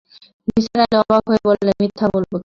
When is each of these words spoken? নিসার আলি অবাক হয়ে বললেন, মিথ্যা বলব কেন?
নিসার 0.47 0.79
আলি 0.83 0.95
অবাক 1.01 1.23
হয়ে 1.29 1.41
বললেন, 1.47 1.75
মিথ্যা 1.81 2.05
বলব 2.13 2.31
কেন? 2.31 2.39